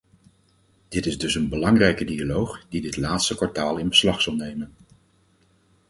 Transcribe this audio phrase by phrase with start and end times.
[0.87, 4.73] Dit is dus een belangrijke dialoog, die dit laatste kwartaal in beslag zal nemen.